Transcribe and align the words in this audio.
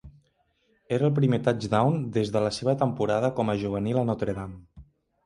Era 0.95 1.05
el 1.07 1.11
primer 1.19 1.37
touchdown 1.47 1.99
des 2.15 2.31
de 2.37 2.41
la 2.45 2.53
seva 2.57 2.75
temporada 2.85 3.29
com 3.41 3.53
a 3.55 3.57
juvenil 3.65 4.01
a 4.03 4.05
Notre 4.09 4.37
Dame. 4.39 4.83